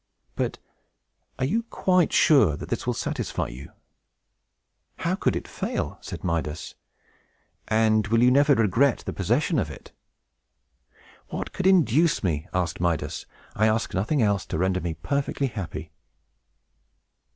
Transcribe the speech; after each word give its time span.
But 0.35 0.57
are 1.37 1.45
you 1.45 1.61
quite 1.61 2.11
sure 2.11 2.57
that 2.57 2.69
this 2.69 2.87
will 2.87 2.95
satisfy 2.95 3.49
you?" 3.49 3.71
"How 4.97 5.13
could 5.13 5.35
it 5.35 5.47
fail?" 5.47 5.99
said 6.01 6.23
Midas. 6.23 6.73
"And 7.67 8.07
will 8.07 8.23
you 8.23 8.31
never 8.31 8.55
regret 8.55 9.03
the 9.05 9.13
possession 9.13 9.59
of 9.59 9.69
it?" 9.69 9.91
"What 11.27 11.53
could 11.53 11.67
induce 11.67 12.23
me?" 12.23 12.47
asked 12.51 12.81
Midas. 12.81 13.27
"I 13.55 13.67
ask 13.67 13.93
nothing 13.93 14.23
else, 14.23 14.43
to 14.47 14.57
render 14.57 14.81
me 14.81 14.95
perfectly 14.95 15.45
happy." 15.45 15.91